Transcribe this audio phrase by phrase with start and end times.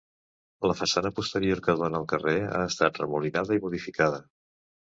[0.71, 4.21] La façana posterior, que dóna al carrer, ha estat remolinada i modificada.